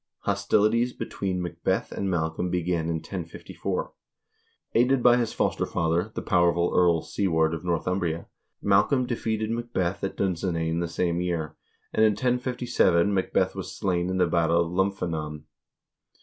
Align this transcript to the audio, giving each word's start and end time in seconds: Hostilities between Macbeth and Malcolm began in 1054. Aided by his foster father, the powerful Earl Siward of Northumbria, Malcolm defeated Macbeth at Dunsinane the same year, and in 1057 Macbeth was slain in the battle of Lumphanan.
Hostilities 0.21 0.93
between 0.93 1.43
Macbeth 1.43 1.91
and 1.91 2.09
Malcolm 2.09 2.49
began 2.49 2.85
in 2.87 2.95
1054. 2.95 3.93
Aided 4.73 5.03
by 5.03 5.15
his 5.17 5.31
foster 5.31 5.67
father, 5.67 6.11
the 6.15 6.23
powerful 6.23 6.71
Earl 6.73 7.03
Siward 7.03 7.53
of 7.53 7.63
Northumbria, 7.63 8.25
Malcolm 8.63 9.05
defeated 9.05 9.51
Macbeth 9.51 10.03
at 10.03 10.17
Dunsinane 10.17 10.79
the 10.79 10.87
same 10.87 11.21
year, 11.21 11.55
and 11.93 12.03
in 12.03 12.13
1057 12.13 13.13
Macbeth 13.13 13.53
was 13.53 13.77
slain 13.77 14.09
in 14.09 14.17
the 14.17 14.25
battle 14.25 14.61
of 14.65 14.71
Lumphanan. 14.71 15.43